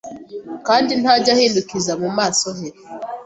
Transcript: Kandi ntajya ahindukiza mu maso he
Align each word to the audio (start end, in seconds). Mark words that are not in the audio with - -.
Kandi 0.67 0.91
ntajya 1.01 1.31
ahindukiza 1.35 1.93
mu 2.01 2.09
maso 2.17 2.47
he 2.57 2.67